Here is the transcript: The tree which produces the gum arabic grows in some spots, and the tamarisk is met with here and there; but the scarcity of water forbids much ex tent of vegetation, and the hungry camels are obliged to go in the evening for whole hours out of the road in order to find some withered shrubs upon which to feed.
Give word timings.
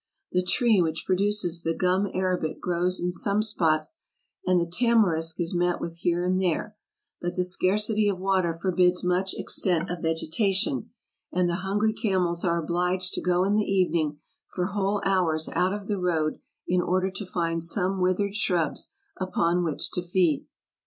The 0.31 0.41
tree 0.43 0.81
which 0.81 1.03
produces 1.05 1.61
the 1.61 1.75
gum 1.75 2.07
arabic 2.11 2.59
grows 2.59 2.99
in 2.99 3.11
some 3.11 3.43
spots, 3.43 4.01
and 4.47 4.59
the 4.59 4.65
tamarisk 4.65 5.39
is 5.39 5.53
met 5.53 5.79
with 5.79 5.97
here 5.97 6.25
and 6.25 6.41
there; 6.41 6.75
but 7.21 7.35
the 7.35 7.43
scarcity 7.43 8.07
of 8.09 8.17
water 8.17 8.51
forbids 8.51 9.03
much 9.03 9.35
ex 9.37 9.61
tent 9.61 9.91
of 9.91 10.01
vegetation, 10.01 10.89
and 11.31 11.47
the 11.47 11.57
hungry 11.61 11.93
camels 11.93 12.43
are 12.43 12.57
obliged 12.59 13.13
to 13.13 13.21
go 13.21 13.43
in 13.43 13.53
the 13.53 13.61
evening 13.63 14.17
for 14.51 14.65
whole 14.65 15.03
hours 15.05 15.49
out 15.49 15.71
of 15.71 15.87
the 15.87 15.99
road 15.99 16.39
in 16.67 16.81
order 16.81 17.11
to 17.11 17.23
find 17.27 17.61
some 17.63 18.01
withered 18.01 18.33
shrubs 18.35 18.89
upon 19.17 19.63
which 19.63 19.91
to 19.91 20.01
feed. 20.01 20.47